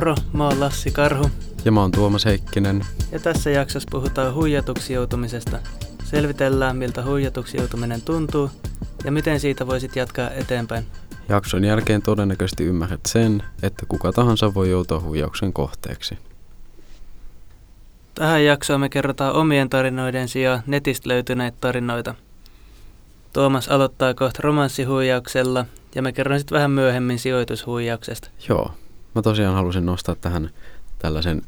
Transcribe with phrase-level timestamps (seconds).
[0.00, 1.30] Moro, mä oon Lassi Karhu.
[1.64, 2.86] Ja mä oon Tuomas Heikkinen.
[3.12, 5.58] Ja tässä jaksossa puhutaan huijatuksi joutumisesta.
[6.04, 8.50] Selvitellään, miltä huijatuksi joutuminen tuntuu
[9.04, 10.86] ja miten siitä voisit jatkaa eteenpäin.
[11.28, 16.18] Jakson jälkeen todennäköisesti ymmärrät sen, että kuka tahansa voi joutua huijauksen kohteeksi.
[18.14, 22.14] Tähän jaksoon me kerrotaan omien tarinoiden sijaan netistä löytyneitä tarinoita.
[23.32, 25.64] Tuomas aloittaa kohta romanssihuijauksella
[25.94, 28.30] ja me kerron sitten vähän myöhemmin sijoitushuijauksesta.
[28.48, 28.70] Joo,
[29.14, 30.50] mä tosiaan halusin nostaa tähän
[30.98, 31.42] tällaisen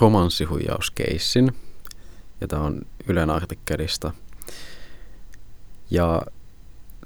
[0.00, 1.56] romanssihuijauskeissin,
[2.40, 4.12] ja tämä on Ylen artikkelista.
[5.90, 6.22] Ja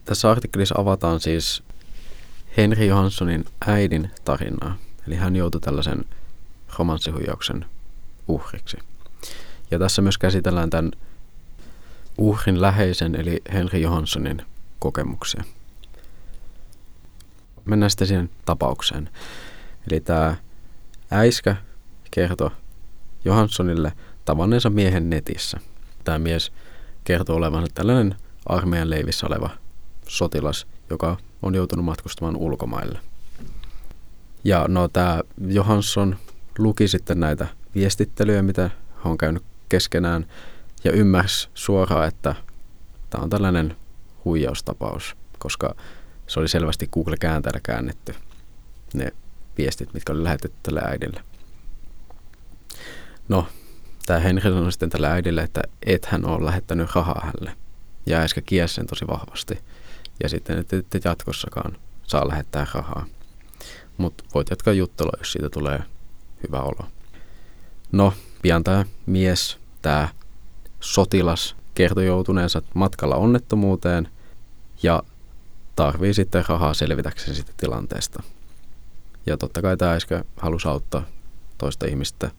[0.04, 1.62] tässä artikkelissa avataan siis
[2.56, 4.76] Henri Johanssonin äidin tarinaa.
[5.06, 6.04] Eli hän joutui tällaisen
[6.78, 7.64] romanssihuijauksen
[8.28, 8.78] uhriksi.
[9.70, 10.90] Ja tässä myös käsitellään tämän
[12.18, 14.42] uhrin läheisen eli Henri Johanssonin
[14.78, 15.44] kokemuksia.
[17.64, 19.10] Mennään sitten siihen tapaukseen.
[19.90, 20.36] Eli tämä
[21.10, 21.56] äiskä
[22.10, 22.50] kertoi
[23.24, 23.92] Johanssonille
[24.24, 25.60] tavanneensa miehen netissä.
[26.04, 26.52] Tämä mies
[27.04, 28.14] kertoo olevansa tällainen
[28.46, 29.50] armeijan leivissä oleva
[30.08, 32.98] sotilas, joka on joutunut matkustamaan ulkomaille.
[34.44, 36.16] Ja no tämä Johansson
[36.58, 38.70] luki sitten näitä viestittelyjä, mitä
[39.04, 40.26] on käynyt keskenään,
[40.84, 42.34] ja ymmärsi suoraan, että
[43.10, 43.76] tämä on tällainen
[44.24, 45.74] huijaustapaus, koska
[46.26, 48.14] se oli selvästi Google-kääntäjällä käännetty
[48.94, 49.12] ne
[49.60, 51.24] viestit, mitkä oli lähetetty tälle äidille.
[53.28, 53.46] No,
[54.06, 57.56] tämä Henri sanoi sitten tälle äidille, että et hän ole lähettänyt rahaa hänelle.
[58.06, 59.58] Ja äsken kiesi sen tosi vahvasti.
[60.22, 63.06] Ja sitten, että et jatkossakaan saa lähettää rahaa.
[63.96, 65.82] Mutta voit jatkaa juttelua, jos siitä tulee
[66.46, 66.88] hyvä olo.
[67.92, 68.12] No,
[68.42, 70.08] pian tämä mies, tämä
[70.80, 74.08] sotilas, kertoi joutuneensa matkalla onnettomuuteen
[74.82, 75.02] ja
[75.76, 78.22] tarvii sitten rahaa selvitäkseen siitä tilanteesta.
[79.26, 81.02] Ja totta kai tämä äsken halusi auttaa
[81.58, 82.30] toista ihmistä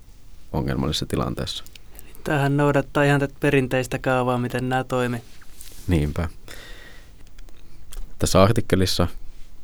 [0.54, 1.64] ongelmallisessa tilanteessa.
[2.24, 5.22] Tähän noudattaa ihan tätä perinteistä kaavaa, miten nämä toimii.
[5.88, 6.30] Niinpä.
[8.20, 9.08] Tässä artikkelissa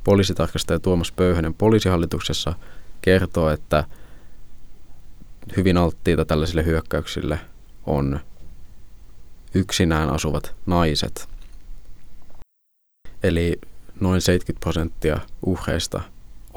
[0.03, 2.53] poliisitarkastaja Tuomas Pöyhönen poliisihallituksessa
[3.01, 3.83] kertoo, että
[5.57, 7.39] hyvin alttiita tällaisille hyökkäyksille
[7.85, 8.19] on
[9.53, 11.29] yksinään asuvat naiset.
[13.23, 13.59] Eli
[13.99, 16.01] noin 70 prosenttia uhreista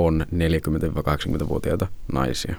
[0.06, 2.54] on 40-80-vuotiaita naisia.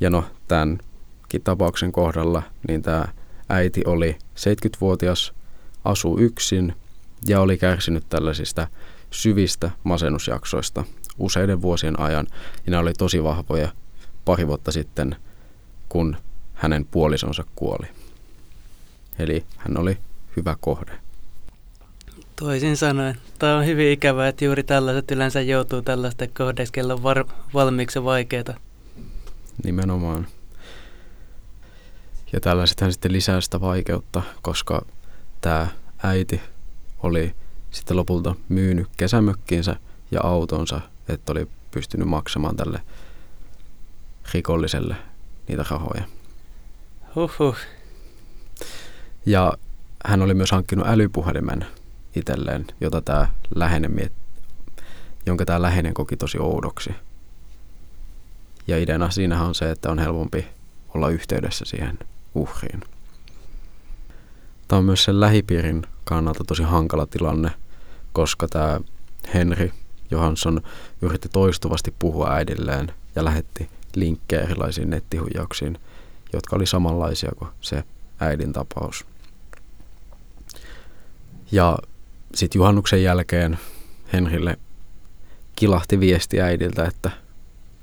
[0.00, 3.08] Ja no, tämänkin tapauksen kohdalla, niin tämä
[3.48, 5.32] äiti oli 70-vuotias,
[5.84, 6.74] asuu yksin
[7.26, 8.66] ja oli kärsinyt tällaisista
[9.10, 10.84] syvistä masennusjaksoista
[11.18, 12.26] useiden vuosien ajan.
[12.66, 13.68] Ja nämä oli tosi vahvoja
[14.24, 15.16] pari vuotta sitten,
[15.88, 16.16] kun
[16.54, 17.86] hänen puolisonsa kuoli.
[19.18, 19.98] Eli hän oli
[20.36, 21.03] hyvä kohde.
[22.44, 27.26] Toisin sanoen, tämä on hyvin ikävää, että juuri tällaiset yleensä joutuu tällaisten kohdeiksi, on var-
[27.54, 28.54] valmiiksi vaikeita.
[29.64, 30.26] Nimenomaan.
[32.32, 34.86] Ja tällaisethän sitten lisää sitä vaikeutta, koska
[35.40, 35.68] tämä
[36.02, 36.40] äiti
[37.02, 37.34] oli
[37.70, 39.76] sitten lopulta myynyt kesämökkinsä
[40.10, 42.80] ja autonsa, että oli pystynyt maksamaan tälle
[44.34, 44.96] rikolliselle
[45.48, 46.04] niitä rahoja.
[47.14, 47.56] Huhhuh.
[49.26, 49.52] Ja
[50.04, 51.66] hän oli myös hankkinut älypuhelimen
[52.16, 54.12] itselleen, jota tämä läheinen miet,
[55.26, 56.90] jonka tämä läheinen koki tosi oudoksi.
[58.66, 60.46] Ja ideana siinä on se, että on helpompi
[60.94, 61.98] olla yhteydessä siihen
[62.34, 62.80] uhriin.
[64.68, 67.50] Tämä on myös sen lähipiirin kannalta tosi hankala tilanne,
[68.12, 68.80] koska tämä
[69.34, 69.72] Henri
[70.10, 70.60] Johansson
[71.02, 75.78] yritti toistuvasti puhua äidilleen ja lähetti linkkejä erilaisiin nettihuijauksiin,
[76.32, 77.84] jotka oli samanlaisia kuin se
[78.20, 79.06] äidin tapaus.
[81.52, 81.78] Ja
[82.34, 83.58] sitten juhannuksen jälkeen
[84.12, 84.56] Henrille
[85.56, 87.10] kilahti viesti äidiltä, että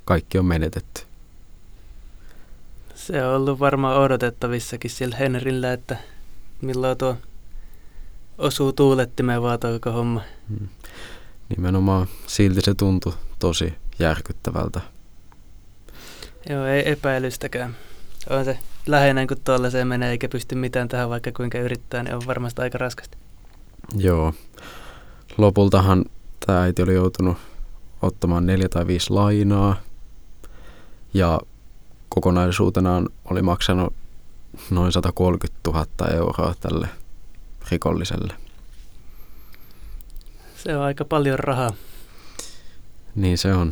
[0.05, 1.01] kaikki on menetetty.
[2.95, 5.97] Se on ollut varmaan odotettavissakin sillä Henrillä, että
[6.61, 7.17] milloin tuo
[8.37, 10.21] osuu tuulettimeen vaan tuo homma.
[10.49, 10.67] Hmm.
[11.49, 14.81] Nimenomaan silti se tuntui tosi järkyttävältä.
[16.49, 17.75] Joo, ei epäilystäkään.
[18.29, 22.27] On se läheinen, kun tuollaiseen menee eikä pysty mitään tähän, vaikka kuinka yrittää, niin on
[22.27, 23.17] varmasti aika raskasta.
[23.97, 24.33] Joo.
[25.37, 26.05] Lopultahan
[26.45, 27.37] tämä äiti oli joutunut
[28.01, 29.75] ottamaan neljä tai viisi lainaa
[31.13, 31.39] ja
[32.09, 33.93] kokonaisuutenaan oli maksanut
[34.69, 36.89] noin 130 000 euroa tälle
[37.71, 38.33] rikolliselle.
[40.55, 41.71] Se on aika paljon rahaa.
[43.15, 43.71] Niin se on.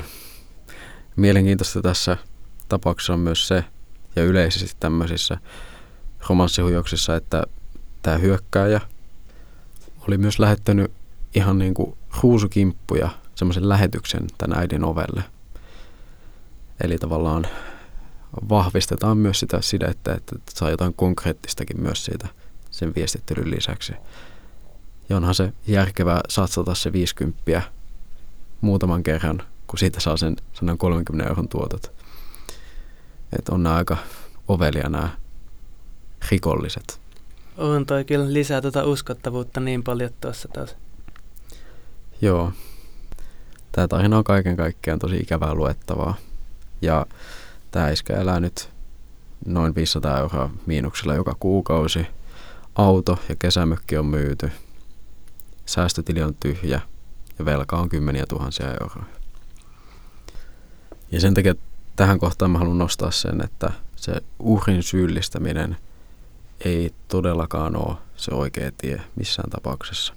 [1.15, 2.17] Mielenkiintoista tässä
[2.69, 3.63] tapauksessa on myös se,
[4.15, 5.37] ja yleisesti tämmöisissä
[6.29, 7.43] romanssihuijauksissa, että
[8.01, 8.81] tämä hyökkääjä
[10.09, 10.91] oli myös lähettänyt
[11.35, 15.23] ihan niin kuin ruusukimppuja semmoisen lähetyksen tämän äidin ovelle.
[16.83, 17.47] Eli tavallaan
[18.49, 22.27] vahvistetaan myös sitä sidettä, että saa jotain konkreettistakin myös siitä
[22.71, 23.93] sen viestittelyn lisäksi.
[25.09, 27.61] Ja onhan se järkevää satsata se 50
[28.61, 31.91] muutaman kerran, kun siitä saa sen 130 euron tuotot.
[33.39, 33.97] Että on nämä aika
[34.47, 35.09] ovelia nämä
[36.31, 37.08] rikolliset.
[37.59, 40.75] On toi kyllä lisää tuota uskottavuutta niin paljon tuossa taas.
[42.21, 42.51] Joo.
[43.71, 46.15] Tämä tarina on kaiken kaikkiaan tosi ikävää luettavaa.
[46.81, 47.05] Ja
[47.71, 48.69] tämä iskä elää nyt
[49.45, 52.07] noin 500 euroa miinuksella joka kuukausi.
[52.75, 54.51] Auto ja kesämökki on myyty.
[55.65, 56.81] Säästötili on tyhjä
[57.39, 59.05] ja velka on kymmeniä tuhansia euroja.
[61.11, 61.55] Ja sen takia
[61.95, 65.77] tähän kohtaan mä haluan nostaa sen, että se uhrin syyllistäminen
[66.65, 70.13] ei todellakaan ole se oikea tie missään tapauksessa.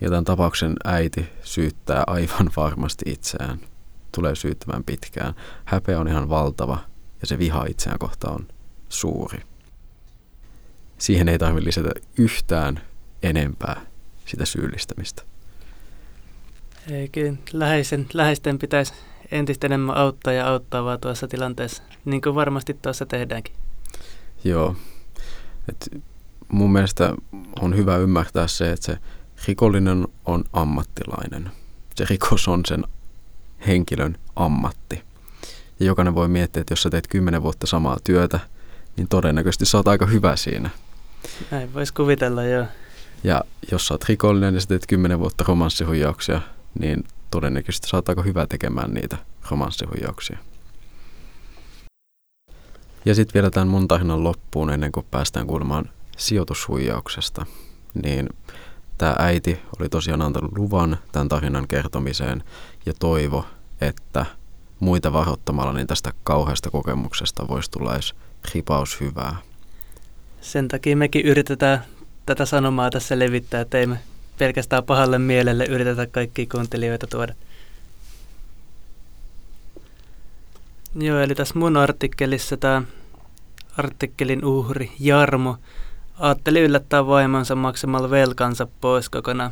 [0.00, 3.60] Ja tämän tapauksen äiti syyttää aivan varmasti itseään.
[4.12, 5.34] Tulee syyttämään pitkään.
[5.64, 6.78] Häpeä on ihan valtava
[7.20, 8.46] ja se viha itseään kohtaan on
[8.88, 9.38] suuri.
[10.98, 12.80] Siihen ei tarvitse lisätä yhtään
[13.22, 13.80] enempää
[14.26, 15.22] sitä syyllistämistä.
[16.90, 18.92] Eikin läheisen, läheisten pitäisi
[19.30, 23.54] entistä enemmän auttaa ja auttaa vaan tuossa tilanteessa, niin kuin varmasti tuossa tehdäänkin.
[24.44, 24.76] Joo.
[25.68, 26.02] Et
[26.48, 27.14] mun mielestä
[27.60, 28.98] on hyvä ymmärtää se, että se
[29.48, 31.50] rikollinen on ammattilainen.
[31.94, 32.84] Se rikos on sen
[33.66, 35.02] henkilön ammatti.
[35.80, 38.40] Ja jokainen voi miettiä, että jos sä teet kymmenen vuotta samaa työtä,
[38.96, 40.70] niin todennäköisesti sä oot aika hyvä siinä.
[41.50, 42.66] Näin voisi kuvitella, joo.
[43.24, 46.40] Ja jos sä oot rikollinen ja sä teet kymmenen vuotta romanssihuijauksia,
[46.78, 49.16] niin todennäköisesti sä oot aika hyvä tekemään niitä
[49.50, 50.38] romanssihuijauksia.
[53.06, 57.46] Ja sitten vielä tämän mun tarinan loppuun ennen kuin päästään kuulemaan sijoitushuijauksesta,
[58.04, 58.28] niin
[58.98, 62.44] tämä äiti oli tosiaan antanut luvan tämän tarinan kertomiseen
[62.86, 63.44] ja toivo,
[63.80, 64.26] että
[64.80, 68.14] muita varoittamalla niin tästä kauheasta kokemuksesta voisi tulla edes
[68.54, 69.36] ripaus hyvää.
[70.40, 71.84] Sen takia mekin yritetään
[72.26, 73.98] tätä sanomaa tässä levittää, että ei me
[74.38, 77.34] pelkästään pahalle mielelle yritetä kaikkia kuuntelijoita tuoda.
[81.00, 82.82] Joo, eli tässä mun artikkelissa tämä
[83.78, 85.56] artikkelin uhri Jarmo
[86.18, 89.50] ajatteli yllättää vaimonsa maksamalla velkansa pois kokonaan.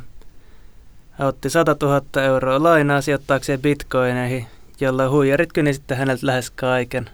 [1.11, 4.47] Hän otti 100 000 euroa lainaa sijoittaakseen bitcoineihin,
[4.79, 7.09] jolla huijarit kyni sitten häneltä lähes kaiken.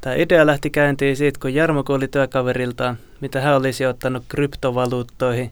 [0.00, 5.50] Tämä idea lähti käyntiin siitä, kun Jarmo kuuli työkaveriltaan, mitä hän oli sijoittanut kryptovaluuttoihin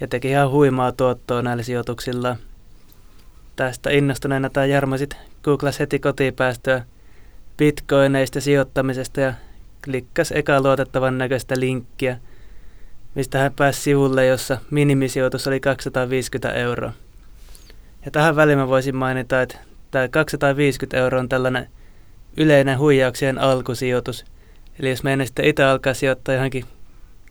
[0.00, 2.36] ja teki ihan huimaa tuottoa näillä sijoituksilla.
[3.56, 6.84] Tästä innostuneena tämä Jarmo sitten googlasi heti kotiin päästöä
[7.56, 9.34] bitcoineista sijoittamisesta ja
[9.84, 12.18] klikkasi eka luotettavan näköistä linkkiä,
[13.14, 16.92] mistä hän pääsi sivulle, jossa minimisijoitus oli 250 euroa.
[18.04, 19.58] Ja tähän väliin mä voisin mainita, että
[19.90, 21.68] tämä 250 euroa on tällainen
[22.36, 24.24] yleinen huijauksien alkusijoitus.
[24.80, 26.64] Eli jos meidän sitten itse alkaa sijoittaa johonkin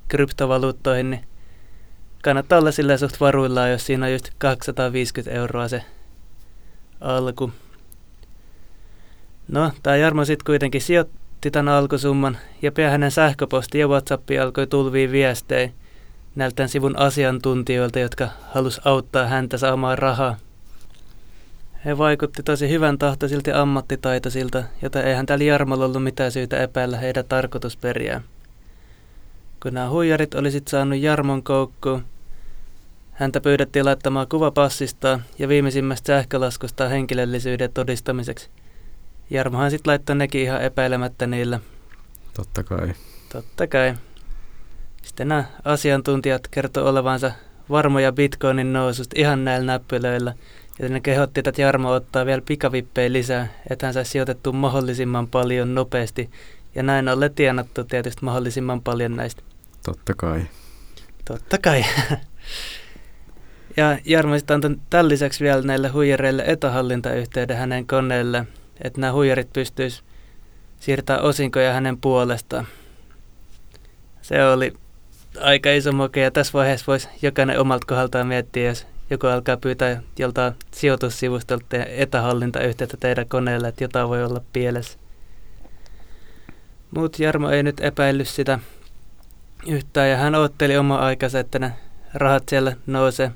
[0.08, 1.26] kryptovaluuttoihin, niin
[2.24, 5.84] kannattaa olla sillä suht varuillaan, jos siinä on just 250 euroa se
[7.06, 7.52] alku.
[9.48, 14.68] No, tämä Jarmo sitten kuitenkin sijoitti tämän alkusumman ja pian hänen sähköposti ja WhatsAppi alkoi
[14.68, 15.70] tulvia viestejä
[16.36, 20.38] näiltä sivun asiantuntijoilta, jotka halus auttaa häntä saamaan rahaa.
[21.86, 26.98] He vaikutti tosi hyvän tahtoisilta ja ammattitaitoisilta, joten eihän täällä Jarmolla ollut mitään syytä epäillä
[26.98, 28.24] heidän tarkoitusperiään.
[29.64, 32.04] Kun nämä huijarit olisit saanut Jarmon koukkuun,
[33.16, 38.50] häntä pyydettiin laittamaan kuva passistaan ja viimeisimmästä sähkölaskusta henkilöllisyyden todistamiseksi–
[39.30, 41.60] Jarmohan sitten laittoi nekin ihan epäilemättä niillä.
[42.34, 42.94] Totta kai.
[43.32, 43.94] Totta kai.
[45.04, 47.32] Sitten nämä asiantuntijat kertoi olevansa
[47.70, 50.34] varmoja bitcoinin noususta ihan näillä näppylöillä.
[50.80, 55.76] Ja ne kehotti, että Jarmo ottaa vielä pikavippejä lisää, että hän saisi sijoitettua mahdollisimman paljon
[55.76, 56.30] nopeasti.
[56.76, 59.42] Ja näin ollen tienattu tietysti mahdollisimman paljon näistä.
[59.86, 60.42] Totta kai.
[61.26, 61.86] Totta kai.
[63.78, 68.46] ja Jarmo sitten antoi tämän lisäksi vielä näille huijareille etähallintayhteyden hänen koneelle–
[68.82, 70.04] että nämä huijarit pystyis
[70.80, 72.68] siirtämään osinkoja hänen puolestaan.
[74.22, 74.74] Se oli
[75.42, 80.02] aika iso moke ja tässä vaiheessa voisi jokainen omalta kohdaltaan miettiä, jos joku alkaa pyytää
[80.20, 85.00] joltain sijoitussivustolta etähallintayhteyttä teidän koneelle, että jotain voi olla pielessä.
[86.92, 88.60] Mutta Jarmo ei nyt epäillyt sitä
[89.68, 91.74] yhtään ja hän otteli oma aikansa, että ne
[92.14, 93.32] rahat siellä nousee.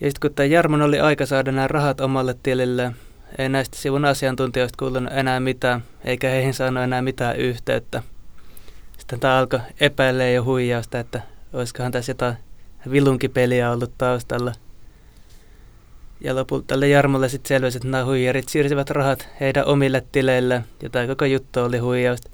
[0.00, 2.96] Ja sitten kun tämä Jarmon oli aika saada nämä rahat omalle tililleen,
[3.38, 8.02] ei näistä sivun asiantuntijoista kuulunut enää mitään, eikä heihin saanut enää mitään yhteyttä.
[8.98, 12.36] Sitten tämä alkoi epäilee jo huijausta, että olisikohan tässä jotain
[12.90, 14.52] vilunkipeliä ollut taustalla.
[16.20, 20.90] Ja lopulta tälle Jarmolle sitten selvisi, että nämä huijarit siirsivät rahat heidän omille tileille, ja
[20.90, 22.30] tämä koko juttu oli huijausta.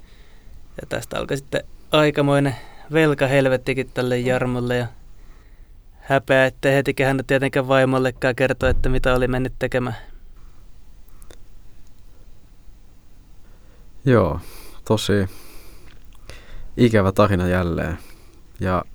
[0.81, 2.55] Ja tästä alkoi sitten aikamoinen
[2.93, 4.87] velka helvettikin tälle Jarmolle, ja
[6.07, 9.95] häpeä, ettei heti kehännyt tietenkään vaimollekaan kertoa, että mitä oli mennyt tekemään.
[14.05, 14.39] Joo,
[14.85, 15.29] tosi
[16.77, 17.97] ikävä tarina jälleen.
[18.59, 18.85] Ja,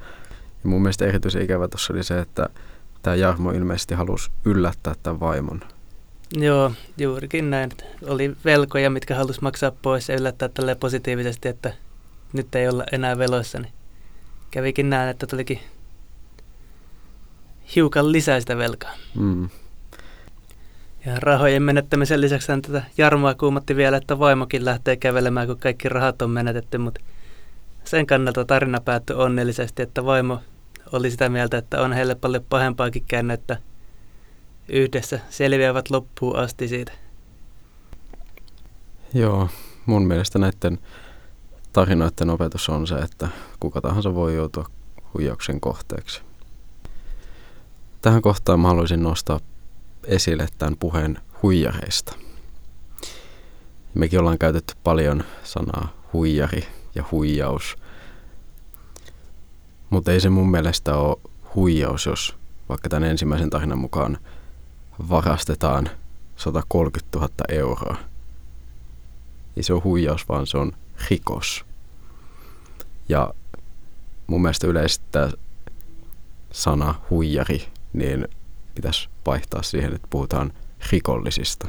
[0.64, 2.48] ja mun mielestä erityisen ikävä tuossa oli se, että
[3.02, 5.60] tämä Jarmo ilmeisesti halusi yllättää tämän vaimon.
[6.36, 7.70] Joo, juurikin näin.
[8.06, 11.72] Oli velkoja, mitkä halusi maksaa pois ja yllättää tälle positiivisesti, että
[12.32, 13.58] nyt ei olla enää veloissa.
[13.58, 13.72] Niin
[14.50, 15.60] kävikin näin, että tulikin
[17.74, 18.94] hiukan lisää sitä velkaa.
[19.14, 19.48] Mm.
[21.06, 26.22] Ja rahojen menettämisen lisäksi tätä Jarmoa kuumatti vielä, että vaimokin lähtee kävelemään, kun kaikki rahat
[26.22, 27.00] on menetetty, mutta
[27.84, 30.40] sen kannalta tarina päättyi onnellisesti, että vaimo
[30.92, 33.56] oli sitä mieltä, että on heille paljon pahempaakin käynyt, että
[34.68, 36.92] yhdessä selviävät loppuun asti siitä.
[39.14, 39.48] Joo,
[39.86, 40.78] mun mielestä näiden
[41.72, 43.28] tarinoiden opetus on se, että
[43.60, 44.66] kuka tahansa voi joutua
[45.14, 46.31] huijauksen kohteeksi.
[48.02, 49.40] Tähän kohtaan mä haluaisin nostaa
[50.04, 52.14] esille tämän puheen huijareista.
[53.94, 57.76] Mekin ollaan käytetty paljon sanaa huijari ja huijaus.
[59.90, 61.16] Mutta ei se mun mielestä ole
[61.54, 62.36] huijaus, jos
[62.68, 64.18] vaikka tämän ensimmäisen tarinan mukaan
[65.08, 65.90] varastetaan
[66.36, 67.96] 130 000 euroa.
[69.56, 70.72] Ei se ole huijaus, vaan se on
[71.10, 71.64] rikos.
[73.08, 73.34] Ja
[74.26, 75.04] mun mielestä yleisesti
[76.52, 78.28] sana huijari, niin
[78.74, 80.52] pitäisi vaihtaa siihen, että puhutaan
[80.92, 81.68] rikollisista.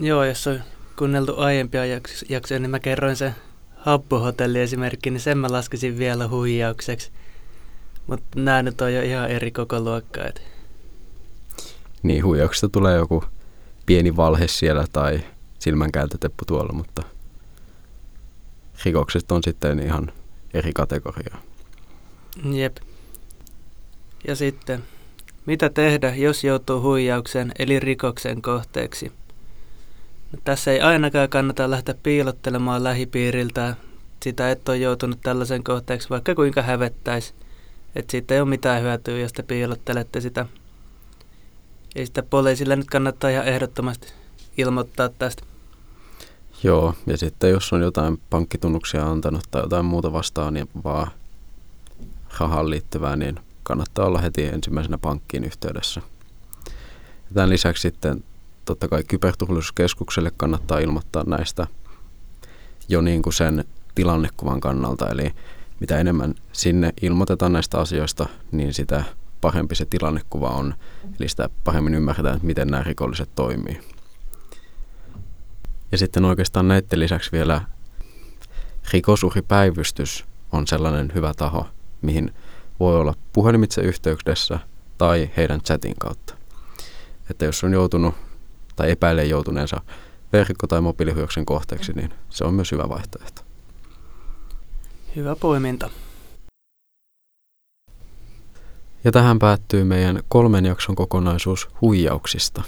[0.00, 0.60] Joo, jos on
[0.98, 1.82] kuunneltu aiempia
[2.28, 3.34] jaksoja, niin mä kerroin se
[3.76, 7.12] happohotelli esimerkki, niin sen mä laskisin vielä huijaukseksi.
[8.06, 10.24] Mutta nämä nyt on jo ihan eri koko luokkaa.
[10.24, 10.42] Et.
[12.02, 13.24] Niin, huijauksesta tulee joku
[13.86, 15.20] pieni valhe siellä tai
[15.58, 17.02] silmänkääntöteppu tuolla, mutta
[18.84, 20.12] rikokset on sitten ihan
[20.54, 21.42] eri kategoriaa.
[22.52, 22.76] Jep.
[24.28, 24.82] Ja sitten,
[25.46, 29.12] mitä tehdä, jos joutuu huijauksen eli rikoksen kohteeksi?
[30.32, 33.76] No, tässä ei ainakaan kannata lähteä piilottelemaan lähipiiriltä
[34.22, 37.34] sitä, että on joutunut tällaisen kohteeksi, vaikka kuinka hävettäisi.
[37.94, 40.46] Että siitä ei ole mitään hyötyä, jos te piilottelette sitä.
[41.94, 44.12] Ei sitä poliisille nyt kannattaa ihan ehdottomasti
[44.58, 45.42] ilmoittaa tästä.
[46.62, 51.10] Joo, ja sitten jos on jotain pankkitunnuksia antanut tai jotain muuta vastaan, niin vaan
[52.38, 56.02] rahaan liittyvää, niin kannattaa olla heti ensimmäisenä pankkiin yhteydessä.
[57.28, 58.24] Ja tämän lisäksi sitten
[58.64, 61.66] totta kai kyberturvallisuuskeskukselle kannattaa ilmoittaa näistä
[62.88, 63.64] jo niin kuin sen
[63.94, 65.08] tilannekuvan kannalta.
[65.08, 65.30] Eli
[65.80, 69.04] mitä enemmän sinne ilmoitetaan näistä asioista, niin sitä
[69.40, 70.74] parempi se tilannekuva on.
[71.20, 73.80] Eli sitä paremmin ymmärretään, että miten nämä rikolliset toimii.
[75.92, 77.60] Ja sitten oikeastaan näiden lisäksi vielä
[78.92, 81.66] rikosuhripäivystys on sellainen hyvä taho,
[82.02, 82.34] mihin
[82.82, 84.58] voi olla puhelimitse yhteydessä
[84.98, 86.34] tai heidän chatin kautta.
[87.30, 88.14] Että jos on joutunut
[88.76, 89.80] tai epäilee joutuneensa
[90.32, 93.42] verkko- tai mobiilihyöksen kohteeksi, niin se on myös hyvä vaihtoehto.
[95.16, 95.90] Hyvä poiminta.
[99.04, 102.62] Ja tähän päättyy meidän kolmen jakson kokonaisuus huijauksista.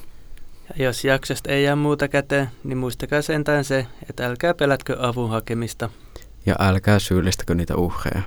[0.76, 5.30] Ja jos jaksosta ei jää muuta käteen, niin muistakaa sentään se, että älkää pelätkö avun
[5.30, 5.90] hakemista.
[6.46, 8.22] Ja älkää syyllistäkö niitä uhreja.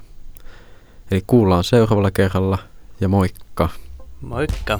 [1.12, 2.58] Eli kuullaan seuraavalla kerralla
[3.00, 3.70] ja moikka!
[4.22, 4.80] Moikka!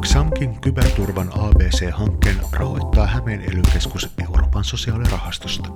[0.00, 3.62] XAMKin kyberturvan ABC-hankkeen rahoittaa Hämeen ely
[4.28, 5.68] Euroopan sosiaalirahastosta.